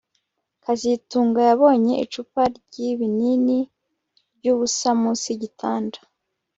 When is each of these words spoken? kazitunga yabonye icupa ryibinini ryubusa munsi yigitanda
kazitunga 0.63 1.39
yabonye 1.49 1.93
icupa 2.05 2.41
ryibinini 2.55 3.59
ryubusa 4.37 4.89
munsi 4.99 5.25
yigitanda 5.31 5.97